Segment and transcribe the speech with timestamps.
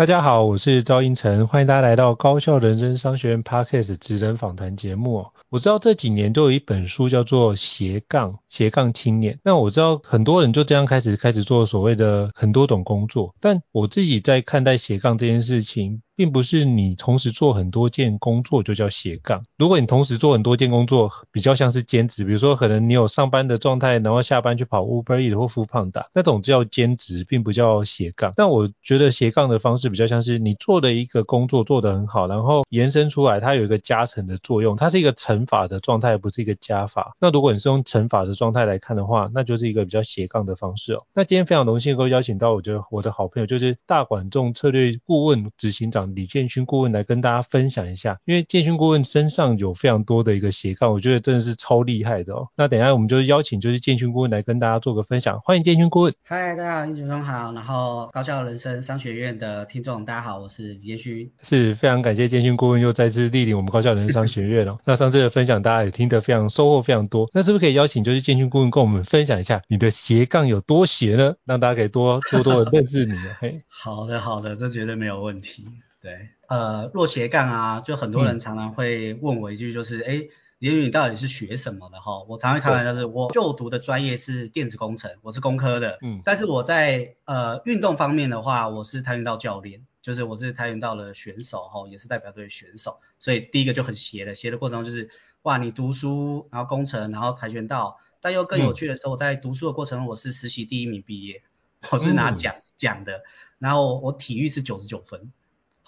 [0.00, 5.26] 大家好，我是赵英成，欢迎大家来到高校人生商学院 Podcast 职人访谈节目。
[5.50, 16.00] 我知道这几年都有一本书叫做斜杠斜杠青年，那我知道很多人就这样开始开始做所谓的很多种工作，但我自己在看待斜杠这件事情。
[16.20, 19.42] 并不是你同时做很多件工作就叫斜杠。
[19.56, 28.34] 如果你同时做很多件工作，比较像是兼职，比如说可能你有上班的状态，然后下班去跑 Uber Eats 或 Foodpanda，那种叫兼职，并不叫斜杠。
[28.36, 37.16] 但我觉得斜杠的方式比较像是你做的一个工作做得很好，然后延伸出来，它有一个加成的作用，它是一个乘法的状态，不是一个加法。
[37.18, 41.06] 那如果你是用乘法的状态来看的话，那就是一个比较斜杠的方式哦。
[41.14, 46.90] 那今天非常荣幸能够邀请到我觉得我的好朋友，就是大管众策略顾问执行长李建勋顾问。
[46.90, 52.48] 来跟大家分享一下，因为建勋顾问身上有非常多的一个斜杠，我觉得真的是超厉害的哦。
[52.56, 56.14] 那等一下我们就邀请就是建勋顾问来跟大家做个分享，欢迎建勋顾问。
[56.24, 61.30] 嗨，大家好，胤丞好，然后高效人生商学院的听众大家好，我是李建勋。
[61.42, 64.78] 是非常感谢建勋顾问又再次莅临我们高效人生商学院哦。
[64.84, 71.34] 那上次的分享大家也听得非常收获非常多，那是不是可以邀请就是建勋顾问跟我们分享一下你的斜杠有多斜呢？
[71.44, 73.14] 让大家可以多多多的认识你。
[73.38, 75.68] 嘿，好的好的，这绝对没有问题。
[76.00, 80.28] 对，呃，落斜杠啊，就很多人常常会问我一句，就是，哎、嗯，
[80.58, 82.22] 连宇你到底是学什么的哈？
[82.26, 95.10] 我常会开玩笑，是我就读的专业是电子工程，我是工科的，嗯，但是我在呃运动方面的话，我是跆拳道教练，就是我是跆拳道的选手哈，也是代表队选手，所以第一个就很斜的，斜的过程中就是，
[95.42, 101.42] 哇，你读书，然后工程，然后跆拳道，但又更有趣的是，我在读书的过程中，我是实习第一名毕业，
[101.90, 103.22] 我是拿奖奖、嗯、的，
[103.58, 105.30] 然后我体育是九十九分。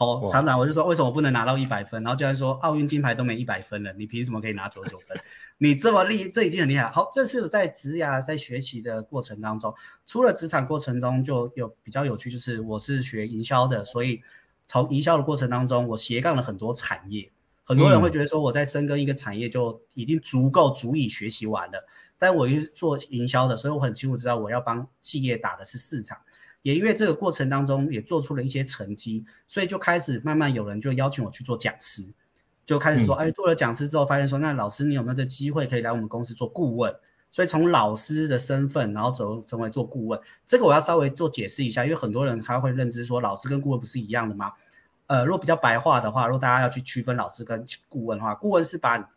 [0.06, 2.02] 好，常常我就说，为什么不能拿到一百分？
[2.02, 5.20] 然后教练说，奥运金牌都没一百分了，你凭什么可以拿九十九分？
[5.58, 6.90] 你这么厉，这已经很厉害。
[6.90, 9.74] 好，这是在职涯在学习的过程当中，
[10.06, 14.22] 除了职场过程中就有比较有趣，就是我是学营销的，所以
[14.66, 17.30] 从营销的过程当中，我斜杠了很多产业。
[17.64, 21.86] 很多人会觉得说，我在深耕一个产业就已经足够足以学习完了，
[22.18, 26.18] 但我是做营销的，所以我很清楚知道我要帮企业打的是市场。
[26.62, 32.12] 也因为这个过程当中也做出了一些成绩，所以就开始慢慢有人就邀请我去做讲师，
[32.64, 36.96] 就开始说，哎，做了讲师之后发现说，那老师你有没有这机会可以来我们公司做顾问？
[37.32, 44.52] 所以从老师的身份，然后走成为做顾问，这个我要稍微做解释一下，因为很多人他会认知说老师跟顾问不是一样的吗？
[45.06, 49.10] 呃，如果比较白话的话，如果大家要去区分老师跟顾问的话，顾问是把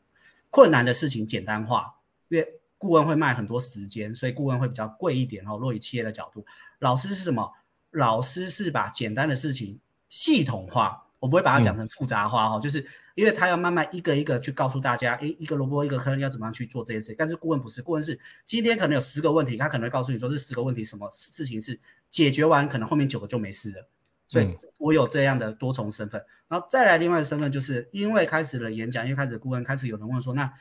[0.50, 1.96] 困难的事情简单化，
[2.30, 2.48] 因为
[2.78, 5.58] 顾问会卖很多时间，所以顾问会比较贵一点哦。
[5.58, 6.46] 若以企业的角度。
[6.80, 7.54] 老师是什么？
[7.92, 17.16] 老师是把简单的事情系统化，我不会把它讲成复杂化哈、就是因为他要慢慢一个一个去告诉大家，诶，一个萝卜一个坑要怎么样去做这些事。
[17.18, 23.88] 但是顾问不是，顾问是今天可能有十个问题，他可能会告诉你说这十个问题什么事情是解决完，可能后面九个就没事了。
[24.28, 30.54] 所以我有这样的多重身份，然后再来另外的身份，就是因为开始了演讲，因为开始顾问，开始有人问说，那，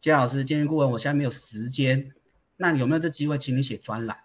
[0.00, 2.12] 诶，建老师，建议顾问，我现在没有时间，
[2.56, 4.18] 那你有没有这机会请你写专栏？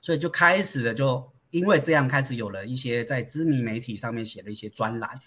[0.00, 5.20] 所以就开始了，就因为这样开始有了一些在知名媒体上面写了一些专栏，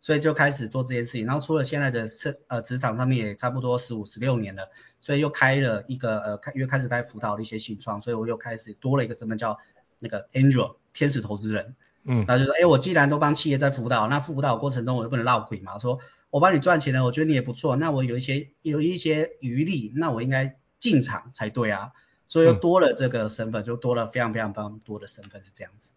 [0.00, 1.26] 所以就开始做这件事情。
[1.26, 4.70] 然后除了现在的职呃职场上面也差不多十五十六年了，
[5.00, 9.58] 所以又开了一个呃开又开始在辅导的一些新创，所以我又开始多了一个身份叫
[9.98, 11.74] 那个 Angel 天使投资人。
[12.04, 15.98] 嗯，然后就说，哎，我既然都帮企业在辅导，那辅导的过程中我就不能落轨嘛，说
[16.30, 21.92] 我帮你赚钱了，我觉得你也不错，那我有一些有一些余力，那我应该进场才对啊。
[22.28, 25.92] 所以又多了这个身份，嗯，就多了非常非常非常多的身份，是这样子。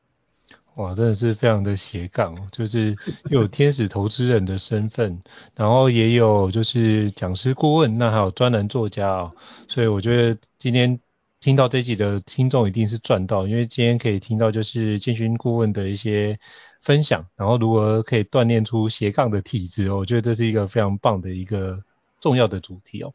[0.74, 2.98] 哇，真的是非常的斜杠，就是
[3.30, 5.22] 又有天使投资人的身份，
[5.56, 9.36] 然后也有就是讲师顾问，那还有专栏作家啊，哦。
[9.68, 11.00] 所以我觉得今天
[11.44, 16.40] 听到这集的听众一定是赚到，因为今天可以听到就是建勋顾问的一些
[16.80, 21.84] 分享，然后如何可以锻炼出斜杠的体质哦，我觉得这是一个非常棒的一个
[22.22, 23.14] 重要的主题哦。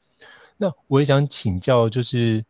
[0.58, 2.44] 那我也想请教就是。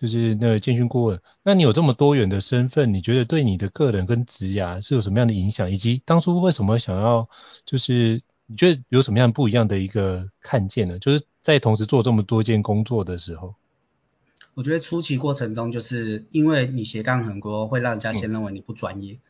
[0.00, 5.72] 就是那个建勋顾问，那你有这么多元的身份，你觉得对你的个人跟职涯是有什么样的影响？
[5.72, 7.28] 以及当初为什么想要，
[7.66, 11.00] 就是你觉得有什么样不一样的一个看见呢？
[11.00, 13.56] 就是在同时做这么多件工作的时候，
[14.58, 19.20] 我觉得初期过程中，就是因为你斜杠很多，会让人家先认为你不专业，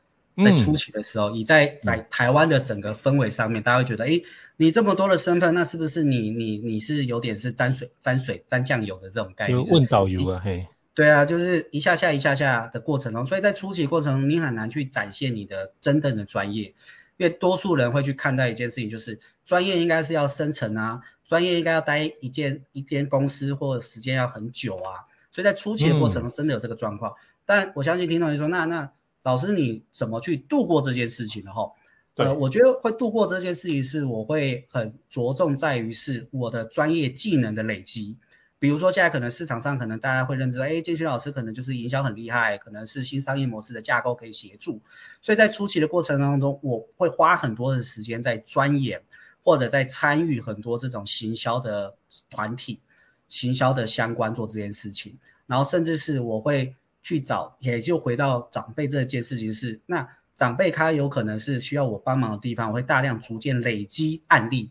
[0.43, 4.23] 在初期的时候，你、嗯、在在台湾的整个氛围上面，大家会觉得，哎，
[4.57, 9.63] 你这么多的身份，那是不是你你你是有点是沾水沾水沾酱油的这种概念？
[9.67, 10.67] 问导游啊，嘿。
[10.95, 16.75] 对啊，就是一下下一下下的过程中，所以在初期过程中，你很难去展现你的真正的专业，
[17.19, 25.07] 因为多数人会去看待一件事情，就是专业应该是要深层啊，专业应该要待一件一间公司或者时间要很久啊，
[25.39, 27.13] 所以在初期的过程中真的有这个状况。
[27.13, 28.91] 嗯、但我相信听众就说，那那
[29.23, 31.71] 老师你怎么去度过这件事情的哈？
[32.17, 38.17] 呃，我觉得会度过这件事情是我会很着重在于是我的专业技能的累积。
[38.59, 44.83] 比如说现在可能市场上可能大家会认知，哎，建勋老师可能就是营销很厉害，可能是新商业模式的架构可以协助，
[45.23, 49.03] 所以在初期的过程当中，我会花很多的时间在钻研，
[49.45, 51.95] 或者在参与很多这种行销的
[52.31, 52.81] 团体、
[53.29, 64.71] 行销的相关做这件事情，然后甚至是我会去找，也就回到长辈这件事情是，那长辈他有可能是需要我帮忙的地方，我会大量逐渐累积案例。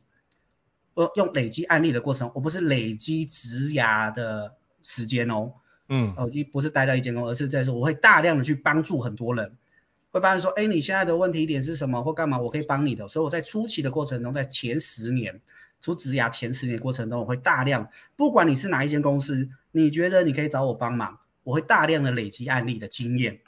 [0.94, 5.53] 我用累积案例的过程，我不是累积职涯的时间哦，
[5.88, 9.57] 嗯，哦，一不是待在一间公司，而是在说我会大量的去帮助很多人，
[10.10, 15.42] 会发现说，哎，你现在的问题点是什么或干嘛，我可以帮你的，所以我在初期的过程中，在前十年，
[15.88, 23.39] 出职涯前十年过程中，我会大量，不管你是哪一间公司，你觉得你可以找我帮忙，我会大量的累积案例的经验，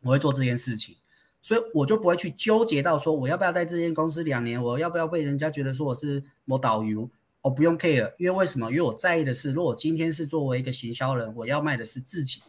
[0.00, 0.94] 我会做这件事情。
[1.42, 7.10] 所以我就不会去纠结到说我要不要在这间公司两年，我要不要被人家觉得说我是某导游，
[7.42, 8.70] 我不用 care，因为为什么？
[8.70, 12.40] 因为我在意的是，如果今天是作为一个行销人，我要卖的是自己，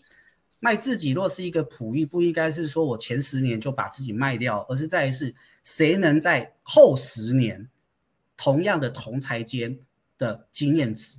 [0.60, 5.34] 卖自己若是一个普益，不应该是说我前十年就把自己卖掉，而是在于是
[5.64, 7.70] 谁能在后十年
[8.38, 9.80] 同样的同侪间
[10.18, 11.18] 的经验值，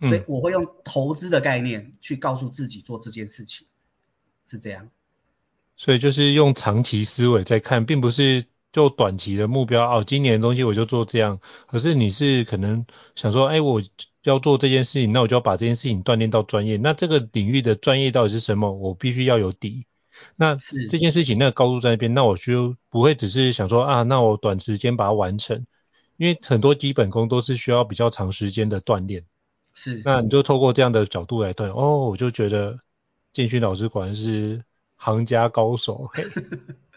[0.00, 3.66] 所以我会用投资的概念去告诉自己做这件事情，
[4.46, 4.88] 是这样。
[5.76, 11.38] 所以就是用长期思维在看，并不是就短期的目标哦，今年的东西我就做这样。
[11.66, 12.86] 可是你是可能
[13.16, 13.82] 想说，哎，我
[14.22, 16.76] 要做这件事情，那我就要把这件事情锻炼到专业。
[16.76, 18.72] 那这个领域的专业到底是什么？
[18.72, 19.86] 我必须要有底。
[20.36, 20.56] 那
[20.88, 25.66] 这件事情那个高度在那边，那我就不会只是想说啊，那我短时间把它完成，
[26.16, 29.24] 因为很多基本功都是需要比较长时间的锻炼。
[29.72, 31.74] 是，那你就透过这样的角度来锻炼。
[31.74, 32.78] 哦，我就觉得
[33.32, 34.62] 建勋老师果然是。
[34.96, 36.08] 行家高手，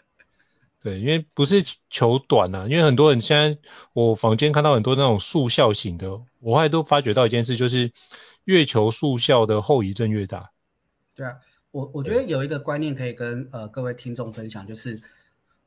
[0.80, 3.58] 对，因为不是求短啊，因为很多人现在
[3.92, 7.92] 我房间看到很多那种速效型的，我后来都发觉到一件事，就是
[8.44, 10.52] 越求速效的后遗症越大。
[11.16, 11.34] 对啊，
[11.70, 15.02] 我我觉得有一个观念可以跟呃各位听众分享，就是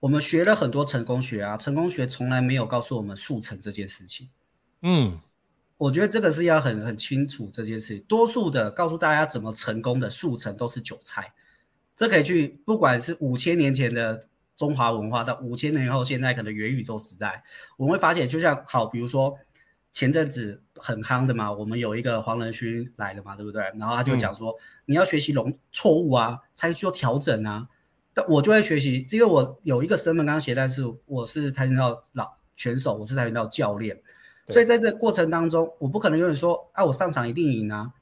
[0.01, 4.30] 我们学了很多成功学啊，成功学从来没有告诉我们速成这件事情。
[4.81, 5.21] 嗯，
[5.77, 11.33] 我觉得这个是要很很清楚这件事，多数的告诉大家怎么成功的速成都是韭菜。
[11.95, 14.25] 这可以去，不管是五千年前的
[14.57, 17.44] 中华文化，到五千年后现在可能元宇宙时代，
[17.77, 19.38] 我们会发现，就像好，比如说
[19.94, 23.62] 前阵子很夯的嘛，我们有一个黄仁勋来了嘛，对不对？
[23.77, 27.68] 然后他就讲说，嗯、你要学习容错误啊，才需要调整啊。
[28.13, 34.01] 但我就会学习，因为我有一个身份，刚刚写但是我是跆拳道老选手，我是跆拳道教练，
[34.49, 37.93] 所以在这个过程当中，我不可能永远说，啊，我上场一定赢啊。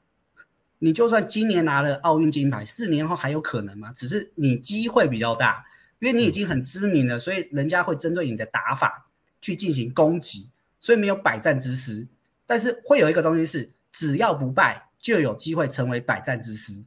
[0.82, 3.92] 你就算今年拿了奥运金牌，四年后还有可能吗？
[3.94, 5.66] 只是你机会比较大，
[5.98, 9.06] 因为你已经很知名了，所以人家会针对你的打法
[9.40, 10.48] 去进行攻击，
[10.80, 12.08] 所以没有百战之师。
[12.46, 16.82] 但是会有一个东西是，只要不败，就有机会成为百战之师。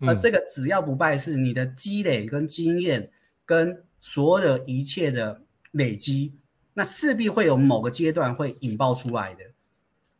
[0.00, 3.10] 而这个只要不败是你的积累跟经验
[3.44, 6.34] 跟所有一切的累积，
[6.74, 9.44] 那势必会有某个阶段会引爆出来的，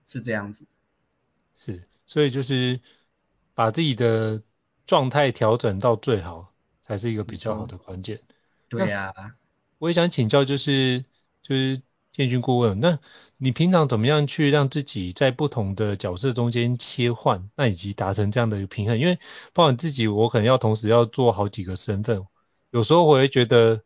[0.07, 0.65] 是这样子。
[1.55, 1.83] 是。
[2.09, 2.79] 所以就是
[3.53, 4.41] 把自己的
[4.87, 8.21] 状态调整到最好，才是一个比较好的关键。
[8.69, 9.35] 对呀、啊，
[9.79, 11.05] 我也想请教，就是
[11.43, 13.01] 就是建军顾问，那
[13.39, 18.99] 你平常怎么样去让自己在不同的角色中间切换，那以及达成这样的一个平衡？
[18.99, 19.19] 因为
[19.53, 22.25] 包括自己，我可能要同时要做好几个身份，
[22.71, 23.83] 有时候我会觉得，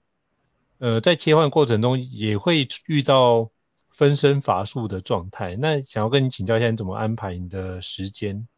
[0.78, 3.50] 呃，在切换过程中也会遇到。
[3.92, 8.48] 分身乏术的状态，那想要跟你请教一下，你怎么安排你的时间？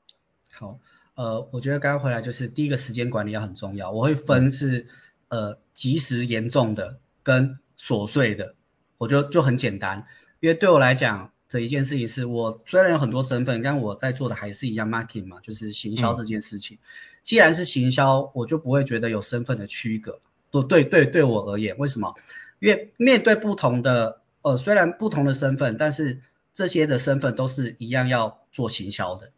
[0.52, 0.78] 好，
[1.16, 4.87] 呃，我觉得刚刚回来就是第一个时间管理要很重要，我会分是
[5.26, 8.54] 呃及时严重的跟琐碎的，
[8.99, 10.06] 我觉得就很简单，
[10.42, 16.78] 因为对我来讲这一件事情是我虽然有很多身份，但我在做的还是一样 marketing 嘛，就是行销这件事情。
[16.78, 16.87] 嗯、
[17.22, 20.18] 既然是行销，我就不会觉得有身份的区隔。
[20.50, 22.16] 不对对对我而言，为什么？
[22.58, 24.18] 因为面对不同的。
[24.42, 26.20] 呃，虽然不同的身份，但是
[26.52, 29.30] 这些的身份都是一样要做行销的。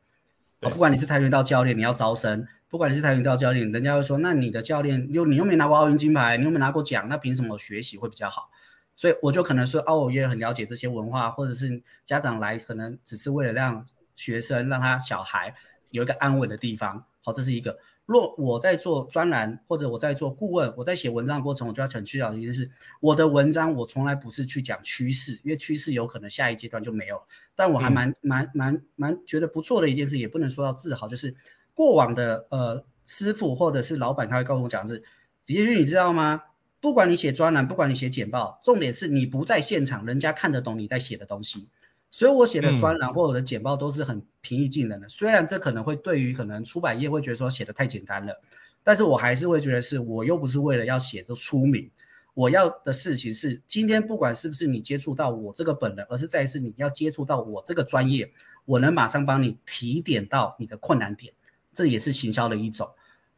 [0.61, 8.49] 啊，不管你是跆拳道教练，你要招生；不管你是跆拳道教练，人家会说，那你的教练又你又没拿过奥运金牌，你又没拿过奖，那凭什么学习会比较好？
[8.96, 13.86] 所以我就可能说，哦，我也很了解这些文化，或者是家长来可能只是为了让
[14.16, 15.54] 学生让他小孩
[15.90, 17.06] 有一个安稳的地方。
[17.22, 17.78] 好，这是一个。
[18.06, 22.70] 若我在做专栏或者我在做顾问，我在写文章的过程，我就要很去掉的一件事，
[23.00, 27.22] 我的文章我从来不是去讲趋势，因为趋势有可能下一阶段就没有。
[27.56, 31.34] 但我还蛮蛮蛮蛮觉得不错的一件事，也不能说到自豪，就是。
[31.76, 35.02] 过往的呃师傅或者是老板，他会告诉我讲的是，
[35.44, 36.42] 李建勋，你知道吗？
[36.85, 41.67] 不管你写专栏，不管你写简报，重点是你不在现场，人家看得懂你在写的东西。
[42.11, 48.43] 所以我写的专栏或者的简报都是很平易近人的，嗯、虽然这可能会对于可能出版业会觉得说写的太简单了，
[48.83, 51.91] 但是我还是会觉得是我又不是为了要写的出名，
[52.35, 58.35] 我要的事情是今天不管是不是你接触到我这个本人，而是在于是你要接触到我这个专业，
[58.67, 61.33] 我能马上帮你提点到你的困难点。
[61.73, 62.91] 这也是行销的一种。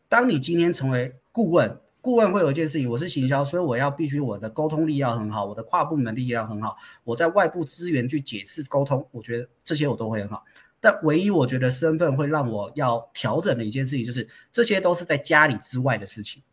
[0.08, 10.44] 当你今天成为顾问，顾问会有一件事情，我是行销，所以我要必须我的沟通力要很好，我的跨部门力要很好，我在外部资源去解释沟通，我觉得这些我都会很好。
[10.78, 16.44] 但唯一我觉得身份会让我要调整的一件事情，就是这些都是在家里之外的事情。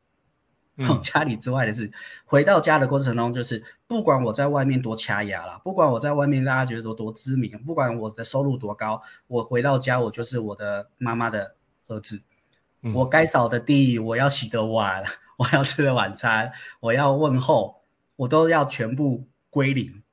[0.76, 1.92] 嗯， 家里之外的事，
[2.26, 11.54] 回到家的过程中，就是不管我在外面多掐牙啦，不管我在外面大家觉得多多知名，不管我的收入多高，我回到家我就是我的妈妈的。
[11.86, 12.22] 儿子，
[12.96, 15.04] 我该扫的地，我要洗的碗，
[15.38, 17.82] 我要吃的晚餐，我要问候，
[18.16, 20.04] 我都要全部归零，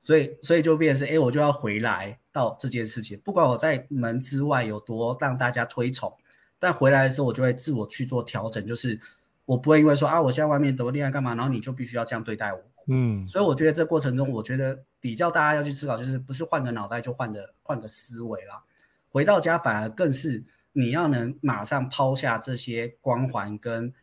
[0.00, 6.16] 所以所以就变成是，哎，我就要回来到这件事情，不管我在门之外有多让大家推崇，
[6.58, 9.00] 但回来的时候我就会自我去做调整，就是
[9.44, 18.64] 我不会因为说啊，我现在外面怎么恋爱干嘛，然后你就必须要这样对待我，嗯，所以我觉得这过程中，我觉得比较大家要去思考，就是不是换个脑袋就换个换个思维啦，
[19.10, 20.44] 回到家反而更是。
[20.76, 23.94] 你要能马上抛下这些光环跟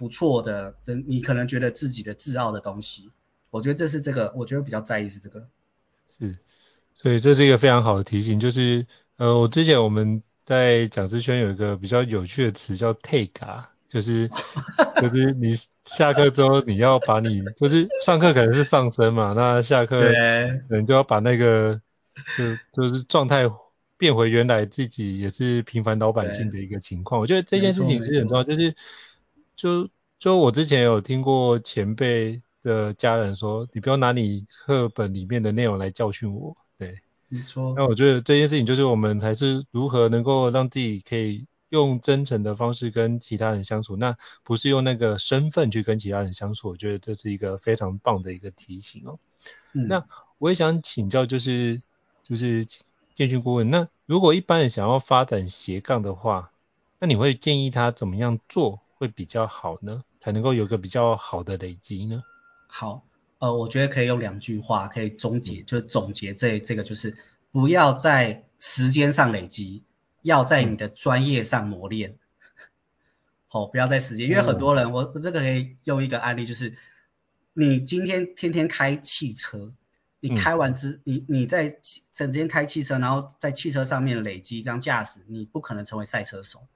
[0.00, 0.74] 不错的，
[1.06, 3.10] 你可能觉得自己的自傲的东西，
[3.50, 5.46] 我觉得这是这个，我觉得比较在意是这个。
[6.18, 6.38] 是，
[6.94, 8.86] 所以这是一个非常好的提醒，就是
[9.18, 14.30] 呃，我之前我们在讲师圈有一个比较有趣的词叫 take 啊，就是
[15.02, 15.50] 就是你
[15.84, 21.78] 下课之后你要把你就是上课可能是上升嘛，那下课可能就要把那个
[22.72, 23.50] 就就是状态。
[24.00, 28.42] 变回原来自己也是平凡老百姓的一个情况，我觉得这件事情是很重要。
[28.42, 28.74] 就是
[29.60, 36.56] 就就我之前有听过前辈的家人说，你不要拿你课本里面的内容来教训我。
[36.78, 37.74] 对，没错。
[37.76, 46.70] 那我觉得这件事情就是我们还是如何能够让自己可以用真诚的方式跟其他人相处，那不是用那个身份去跟其他人相处。
[46.70, 49.18] 我觉得这是一个非常棒的一个提醒哦。
[49.74, 49.86] 嗯。
[49.88, 50.02] 那
[50.38, 51.82] 我也想请教，就是
[52.24, 52.66] 就是。
[53.12, 56.52] 建训顾问，那如果一般人想要发展斜杠的话，
[56.98, 60.04] 那你会建议他怎么样做会比较好呢？
[60.20, 62.22] 才能够有个比较好的累积呢？
[62.66, 63.06] 好，
[63.38, 67.16] 呃，我觉得可以用两句话可以总结，就是总结这这个就是
[67.50, 69.84] 不要在时间上累积，
[70.20, 72.18] 要在你的专业上磨练。
[73.48, 76.76] 好，不要在时间，因为很多人，我这个可以用一个案例，就是
[77.54, 79.72] 你今天天天开汽车。
[80.22, 81.78] 你开完之，嗯、你你在
[82.12, 86.68] 整天开汽车，然后在汽车上面累积刚驾驶，你不可能成为赛车手。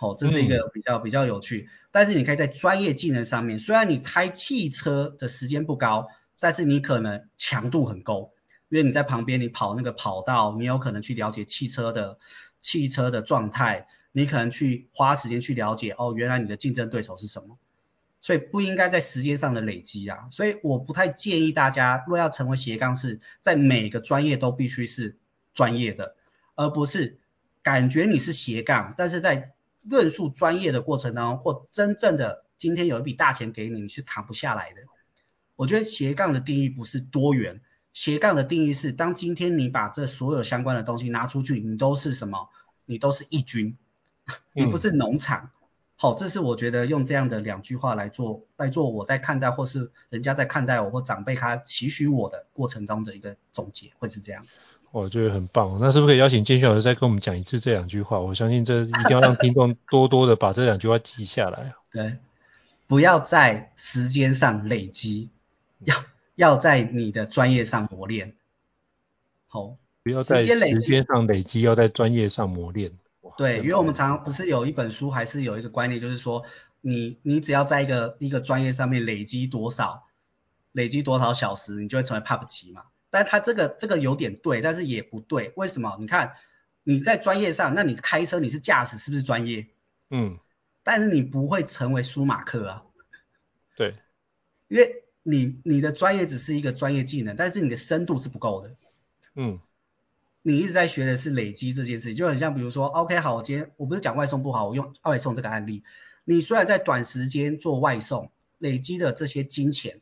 [0.00, 1.68] 好、哦，这是一个比较、嗯、比较有趣。
[1.90, 8.30] 但是你可以在专业技能上面，虽然你开汽车的时间不高，但是你可能强度很高，
[8.70, 12.18] 因为你在旁边你跑那个跑道，你有可能去了解汽车的
[12.62, 17.58] 汽车的状态，你可能去花时间去了解哦，原来你的竞争对手是什么。
[18.22, 25.18] 所以不应该在时间上的累积啊，所以我不太建议大家，若要成为斜杠是在每个专业都必须是
[25.52, 26.14] 专业的，
[26.54, 27.18] 而不是
[27.62, 34.82] 感觉你是斜杠，但是在论述专业的过程当中，或真正的今天有一笔大钱给你，你是扛不下来的。
[35.56, 37.60] 我觉得斜杠的定义不是多元，
[37.92, 42.48] 斜杠的定义是当今天你把这所有相关的东西拿出去，你都是什么？
[42.86, 43.76] 你都是义军，
[44.52, 45.50] 你不是农场。
[45.96, 54.46] 好，这是我觉得用这样的两句话来做，来做我在看待或是人家在看待我或长辈他期许我的过程中的一个总结，会是这样。
[54.92, 58.18] 我觉得很棒，那是不是可以邀请建勋老师再跟我们讲一次这两句话？
[58.18, 61.74] 我相信这一定要让听众多多的把这两句话记下来。
[61.92, 62.16] 对，
[62.88, 65.30] 不要在时间上累积，
[65.78, 65.94] 要
[66.34, 68.34] 要在你的专业上磨练。
[69.46, 72.92] 好，不要在时间上累积，要在专业上磨练。
[73.36, 76.44] 对，因为我们常常不是有一本书，还是有一个观念，就是说
[76.80, 80.04] 你你只要在一个一个专业上面累积多少，
[80.72, 82.82] 累积多少小时，你就会成为 PUBG 嘛。
[83.10, 85.52] 但他这个这个有点对，但是也不对。
[85.56, 85.96] 为什么？
[85.98, 86.34] 你看，
[86.84, 89.66] 你在专业上，那你开车你是驾驶是不是专业？
[90.08, 90.38] 嗯。
[90.82, 92.84] 但是你不会成为舒马克啊。
[93.76, 93.96] 对。
[94.68, 98.74] 因为你你的专业只是一个专业技能，但是你的深度是不够的。
[99.34, 99.60] 嗯。
[100.42, 105.84] 你一直在学的是累积这件事情，就很像比如说，OK，好，我今天我不是讲外送不好，我用外送这个案例。
[106.24, 110.00] 你虽然在短时间做外送，累积的这些金钱，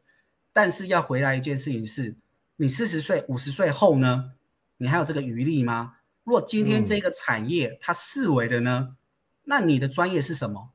[0.52, 2.14] 但是要回来一件事情是，
[2.60, 4.32] 你四十岁、五十岁后呢，
[4.76, 5.94] 你还有这个余力吗？
[6.24, 8.96] 如果今天这个产业它四维的呢，嗯、
[9.44, 10.70] 那你的专业是什么？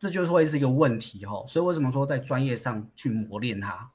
[0.00, 1.44] 这就是会是一个问题哦。
[1.46, 3.90] 所以为什么说在专业上去磨练它？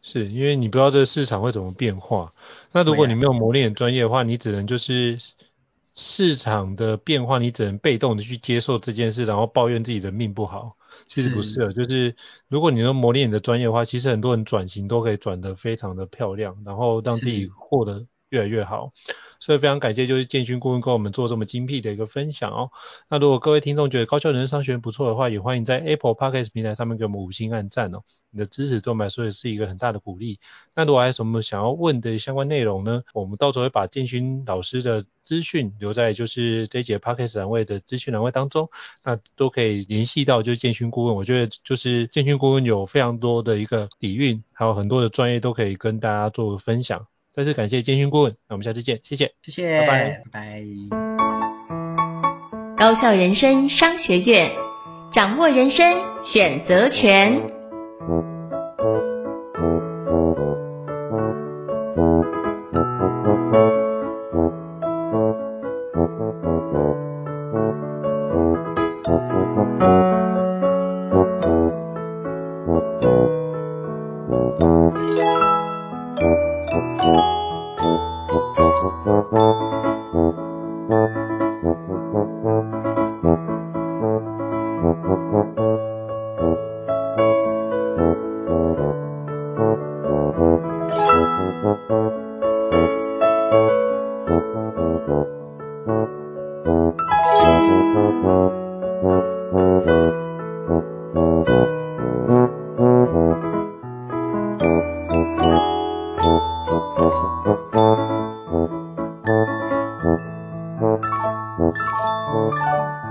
[0.00, 2.32] 是因为你不知道这个市场会怎么变化。
[2.72, 5.18] 那如果你没有磨练专业的话，你只能就是
[5.94, 10.78] 市场的变化，你只能被动的去接受这件事，然后抱怨自己的命不好。
[11.06, 12.14] 其实不是的，就是
[12.48, 18.92] 如果你能磨练你的专业的话，其实很多人转型都可以转得非常的漂亮，然后让自己获得越来越好。
[19.40, 22.70] 所以非常感谢，就是建勋顾问跟我们做这么精辟的一个分享哦。
[23.08, 28.02] 那如果各位听众觉得高效人生商学院不错的话，也欢迎在 Apple Podcast 平台上面给我们五星按赞哦。
[28.30, 30.40] 你的支持对我们来说也是一个很大的鼓励。
[30.74, 33.04] 那如果还有什么想要问的相关内容呢？
[33.12, 38.68] 我们到时候会把建勋老师的资讯留在就是这节 Podcast 栏位的资讯栏位当中，
[39.04, 41.14] 那都可以联系到就是建勋顾问。
[41.14, 47.06] 我觉得就是建勋顾问有非常多的一个底蕴，还有很多的专业都可以跟大家做分享。
[47.34, 50.62] 再次感谢建勋顾问，那我们下次见，谢谢，谢谢，拜拜，拜拜。
[52.78, 54.52] 高校人生商学院，
[55.12, 58.33] 掌握人生选择权。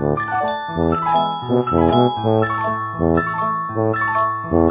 [0.00, 0.18] Thank
[4.52, 4.63] you.